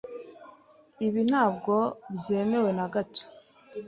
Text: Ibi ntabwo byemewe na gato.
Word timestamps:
Ibi 1.05 1.21
ntabwo 1.29 1.73
byemewe 2.15 2.69
na 2.77 2.85
gato. 2.93 3.23